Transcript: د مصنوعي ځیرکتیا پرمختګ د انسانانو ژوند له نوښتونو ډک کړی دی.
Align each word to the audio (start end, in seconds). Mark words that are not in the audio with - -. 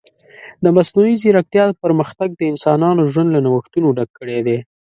د 0.63 0.65
مصنوعي 0.75 1.15
ځیرکتیا 1.21 1.65
پرمختګ 1.83 2.29
د 2.35 2.41
انسانانو 2.51 3.01
ژوند 3.11 3.29
له 3.35 3.39
نوښتونو 3.45 3.87
ډک 3.97 4.09
کړی 4.19 4.39
دی. 4.47 4.57